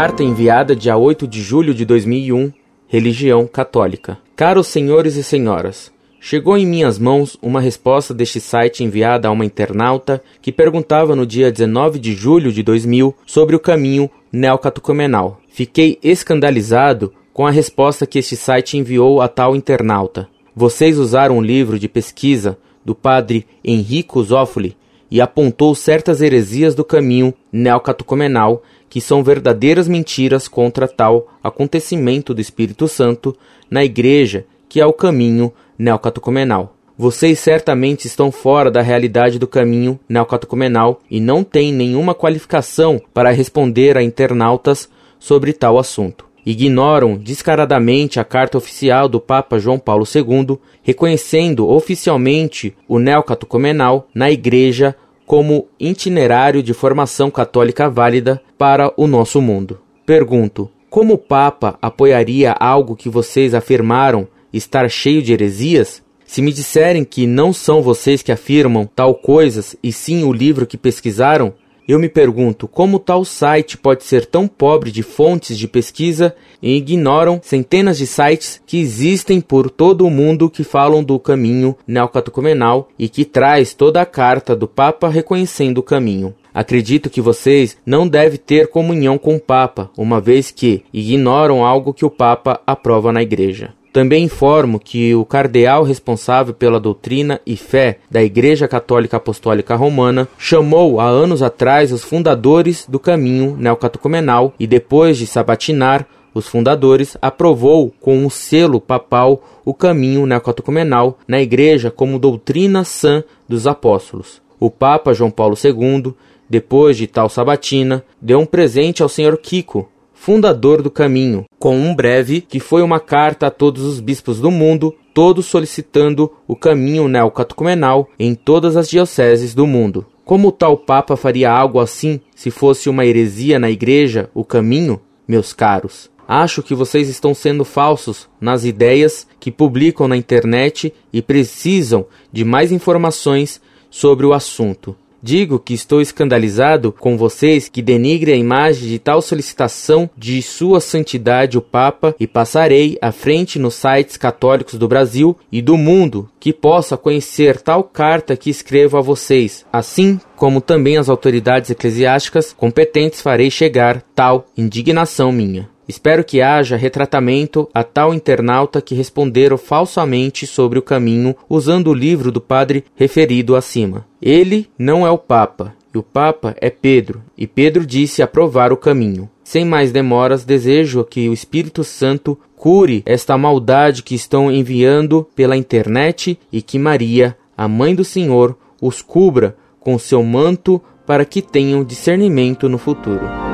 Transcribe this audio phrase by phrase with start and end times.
[0.00, 2.50] Carta enviada dia 8 de julho de 2001,
[2.88, 4.16] Religião Católica.
[4.34, 9.44] Caros senhores e senhoras, chegou em minhas mãos uma resposta deste site enviada a uma
[9.44, 15.38] internauta que perguntava no dia 19 de julho de 2000 sobre o caminho neocatocomenal.
[15.50, 20.26] Fiquei escandalizado com a resposta que este site enviou a tal internauta.
[20.56, 24.74] Vocês usaram um livro de pesquisa do padre Henrico Zófoli
[25.10, 32.40] e apontou certas heresias do caminho neocatocomenal que são verdadeiras mentiras contra tal acontecimento do
[32.40, 33.34] Espírito Santo
[33.70, 36.76] na igreja que é o caminho neocatocomenal.
[36.98, 43.30] Vocês certamente estão fora da realidade do caminho neocatocomenal e não têm nenhuma qualificação para
[43.30, 46.26] responder a internautas sobre tal assunto.
[46.44, 54.30] Ignoram descaradamente a carta oficial do Papa João Paulo II, reconhecendo oficialmente o neocatocomenal na
[54.30, 54.94] Igreja
[55.30, 59.78] como itinerário de formação católica válida para o nosso mundo.
[60.04, 66.02] Pergunto: como o Papa apoiaria algo que vocês afirmaram estar cheio de heresias?
[66.26, 70.66] Se me disserem que não são vocês que afirmam tal coisas e sim o livro
[70.66, 71.54] que pesquisaram,
[71.90, 76.76] eu me pergunto como tal site pode ser tão pobre de fontes de pesquisa e
[76.76, 82.88] ignoram centenas de sites que existem por todo o mundo que falam do caminho neocatecumenal
[82.98, 86.34] e que traz toda a carta do Papa reconhecendo o caminho.
[86.52, 91.94] Acredito que vocês não devem ter comunhão com o Papa, uma vez que ignoram algo
[91.94, 93.72] que o Papa aprova na Igreja.
[93.92, 100.28] Também informo que o cardeal responsável pela doutrina e fé da Igreja Católica Apostólica Romana
[100.38, 107.16] chamou há anos atrás os fundadores do caminho neocatecumenal e depois de sabatinar os fundadores,
[107.20, 114.40] aprovou com o selo papal o caminho neocatecumenal na Igreja como doutrina sã dos apóstolos.
[114.58, 116.14] O Papa João Paulo II,
[116.48, 119.88] depois de tal sabatina, deu um presente ao Senhor Kiko,
[120.20, 124.50] fundador do caminho, com um breve que foi uma carta a todos os bispos do
[124.50, 130.04] mundo, todos solicitando o caminho neocatecumenal em todas as dioceses do mundo.
[130.22, 135.00] Como tal Papa faria algo assim se fosse uma heresia na Igreja, o caminho?
[135.26, 141.22] Meus caros, acho que vocês estão sendo falsos nas ideias que publicam na internet e
[141.22, 143.58] precisam de mais informações
[143.88, 144.94] sobre o assunto.
[145.22, 150.80] Digo que estou escandalizado com vocês que denigre a imagem de tal solicitação de Sua
[150.80, 156.28] Santidade o Papa e passarei à frente nos sites católicos do Brasil e do mundo
[156.40, 162.52] que possa conhecer tal carta que escrevo a vocês, assim como também as autoridades eclesiásticas
[162.52, 165.68] competentes farei chegar tal indignação minha.
[165.90, 171.92] Espero que haja retratamento a tal internauta que responderam falsamente sobre o caminho usando o
[171.92, 174.06] livro do padre referido acima.
[174.22, 178.76] Ele não é o Papa, e o Papa é Pedro, e Pedro disse aprovar o
[178.76, 179.28] caminho.
[179.42, 185.56] Sem mais demoras, desejo que o Espírito Santo cure esta maldade que estão enviando pela
[185.56, 191.42] internet e que Maria, a mãe do Senhor, os cubra com seu manto para que
[191.42, 193.49] tenham discernimento no futuro.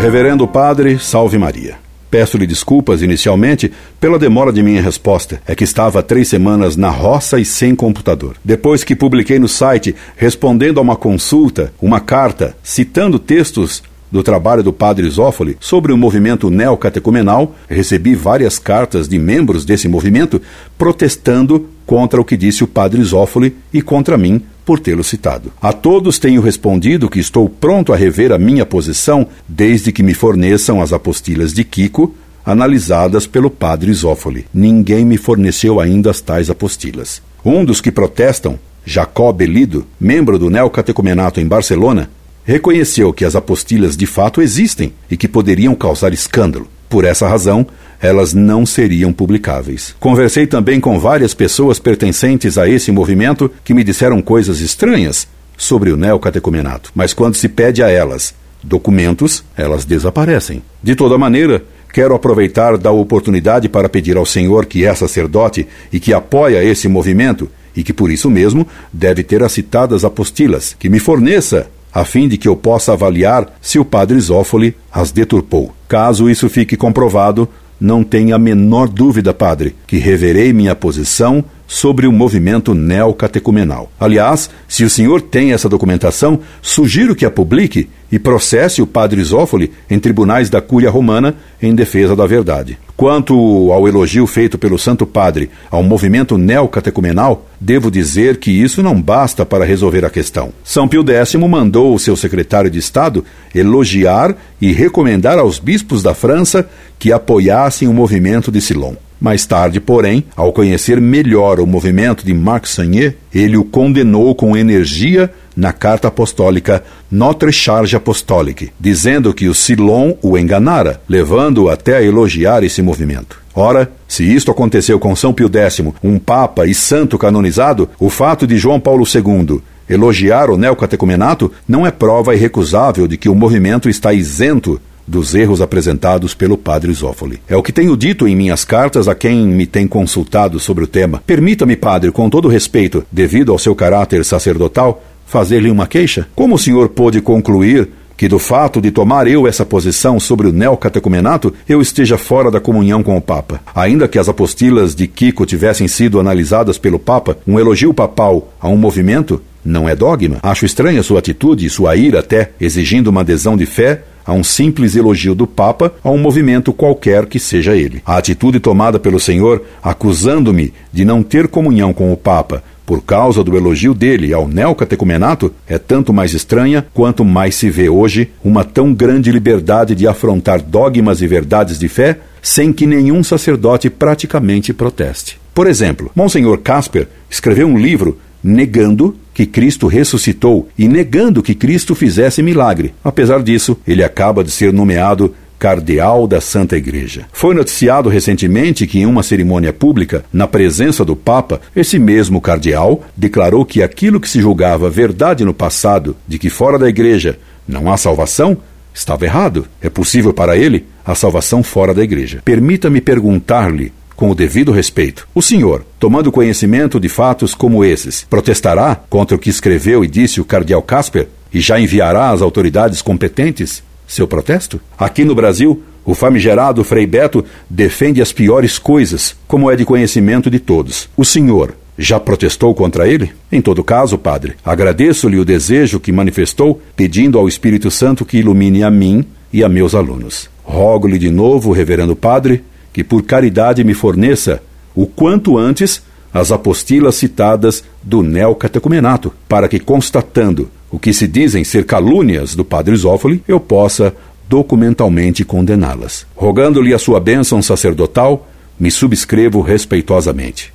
[0.00, 1.76] Reverendo Padre, salve Maria.
[2.08, 3.70] Peço-lhe desculpas inicialmente
[4.00, 5.42] pela demora de minha resposta.
[5.44, 8.36] É que estava três semanas na roça e sem computador.
[8.44, 14.62] Depois que publiquei no site, respondendo a uma consulta, uma carta, citando textos do trabalho
[14.62, 20.40] do padre Zófoli sobre o movimento neocatecumenal, recebi várias cartas de membros desse movimento
[20.78, 25.50] protestando contra o que disse o padre Zófoli e contra mim por tê-lo citado.
[25.58, 30.12] A todos tenho respondido que estou pronto a rever a minha posição desde que me
[30.12, 34.44] forneçam as apostilhas de Kiko, analisadas pelo padre Zófoli.
[34.52, 37.22] Ninguém me forneceu ainda as tais apostilas.
[37.42, 42.10] Um dos que protestam, Jacó Belido, membro do Neocatecumenato em Barcelona,
[42.44, 46.68] reconheceu que as apostilhas de fato existem e que poderiam causar escândalo.
[46.88, 47.66] Por essa razão,
[48.00, 49.94] elas não seriam publicáveis.
[49.98, 55.26] Conversei também com várias pessoas pertencentes a esse movimento que me disseram coisas estranhas
[55.56, 58.32] sobre o neocatecumenato, mas quando se pede a elas
[58.62, 60.62] documentos, elas desaparecem.
[60.82, 61.62] De toda maneira,
[61.92, 66.88] quero aproveitar da oportunidade para pedir ao Senhor que é sacerdote e que apoia esse
[66.88, 71.68] movimento e que por isso mesmo deve ter as citadas apostilas, que me forneça
[71.98, 75.74] a fim de que eu possa avaliar se o padre Zófoli as deturpou.
[75.88, 77.48] Caso isso fique comprovado,
[77.80, 83.90] não tenha a menor dúvida, padre, que reverei minha posição sobre o movimento neocatecumenal.
[83.98, 89.22] Aliás, se o senhor tem essa documentação, sugiro que a publique e processe o padre
[89.22, 92.78] Zófoli em tribunais da Cúria Romana em defesa da verdade.
[92.96, 99.00] Quanto ao elogio feito pelo Santo Padre ao movimento neocatecumenal, devo dizer que isso não
[99.00, 100.52] basta para resolver a questão.
[100.64, 103.24] São Pio X mandou o seu secretário de Estado
[103.54, 106.68] elogiar e recomendar aos bispos da França
[106.98, 108.94] que apoiassem o movimento de Silon.
[109.20, 114.56] Mais tarde, porém, ao conhecer melhor o movimento de Marc Sagné, ele o condenou com
[114.56, 115.28] energia
[115.58, 122.02] na carta apostólica Notre Charge Apostolique, dizendo que o Silon o enganara, levando-o até a
[122.02, 123.40] elogiar esse movimento.
[123.52, 128.46] Ora, se isto aconteceu com São Pio X, um papa e santo canonizado, o fato
[128.46, 133.88] de João Paulo II elogiar o neocatecumenato não é prova irrecusável de que o movimento
[133.88, 137.40] está isento dos erros apresentados pelo padre Zófoli.
[137.48, 140.86] É o que tenho dito em minhas cartas a quem me tem consultado sobre o
[140.86, 141.22] tema.
[141.26, 146.26] Permita-me, padre, com todo respeito, devido ao seu caráter sacerdotal, fazer-lhe uma queixa?
[146.34, 150.52] Como o senhor pôde concluir que do fato de tomar eu essa posição sobre o
[150.52, 153.60] neocatecumenato, eu esteja fora da comunhão com o Papa.
[153.72, 158.68] Ainda que as apostilas de Kiko tivessem sido analisadas pelo Papa, um elogio papal a
[158.68, 160.38] um movimento não é dogma.
[160.42, 164.42] Acho estranha sua atitude e sua ira até, exigindo uma adesão de fé a um
[164.42, 168.02] simples elogio do Papa a um movimento qualquer que seja ele.
[168.04, 173.44] A atitude tomada pelo Senhor, acusando-me de não ter comunhão com o Papa por causa
[173.44, 178.64] do elogio dele ao neocatecumenato, é tanto mais estranha quanto mais se vê hoje uma
[178.64, 184.72] tão grande liberdade de afrontar dogmas e verdades de fé sem que nenhum sacerdote praticamente
[184.72, 185.38] proteste.
[185.52, 191.94] Por exemplo, Monsenhor Casper escreveu um livro negando que Cristo ressuscitou e negando que Cristo
[191.94, 192.94] fizesse milagre.
[193.04, 197.26] Apesar disso, ele acaba de ser nomeado cardeal da Santa Igreja.
[197.32, 203.04] Foi noticiado recentemente que, em uma cerimônia pública, na presença do Papa, esse mesmo cardeal
[203.16, 207.92] declarou que aquilo que se julgava verdade no passado, de que fora da Igreja não
[207.92, 208.56] há salvação,
[208.94, 209.66] estava errado.
[209.80, 212.40] É possível para ele a salvação fora da Igreja.
[212.44, 215.28] Permita-me perguntar-lhe com o devido respeito.
[215.32, 220.40] O senhor, tomando conhecimento de fatos como esses, protestará contra o que escreveu e disse
[220.40, 224.80] o cardeal Casper e já enviará às autoridades competentes seu protesto?
[224.98, 230.50] Aqui no Brasil, o famigerado Frei Beto defende as piores coisas, como é de conhecimento
[230.50, 231.08] de todos.
[231.16, 233.32] O senhor já protestou contra ele?
[233.52, 238.82] Em todo caso, padre, agradeço-lhe o desejo que manifestou, pedindo ao Espírito Santo que ilumine
[238.82, 240.48] a mim e a meus alunos.
[240.62, 244.62] Rogo-lhe de novo, reverendo padre, que por caridade me forneça,
[244.94, 246.02] o quanto antes,
[246.32, 252.64] as apostilas citadas do neocatecumenato, para que, constatando o que se dizem ser calúnias do
[252.64, 254.14] padre Zófoli, eu possa
[254.48, 256.26] documentalmente condená-las.
[256.34, 258.48] Rogando-lhe a sua bênção sacerdotal,
[258.80, 260.72] me subscrevo respeitosamente.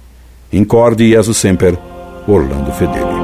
[0.51, 1.77] Incorde Jesus Semper,
[2.27, 3.23] Orlando Fedeli.